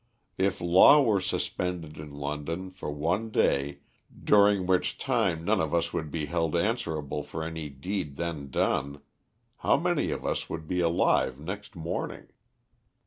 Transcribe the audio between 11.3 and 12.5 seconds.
next morning?